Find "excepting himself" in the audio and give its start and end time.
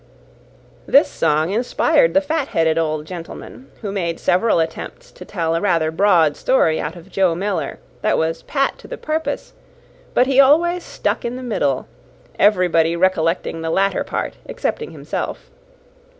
14.47-15.51